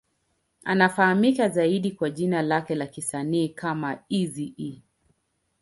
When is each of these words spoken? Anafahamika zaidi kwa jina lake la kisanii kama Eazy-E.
Anafahamika 0.63 1.49
zaidi 1.49 1.91
kwa 1.91 2.09
jina 2.09 2.41
lake 2.41 2.75
la 2.75 2.87
kisanii 2.87 3.49
kama 3.49 3.99
Eazy-E. 4.09 4.81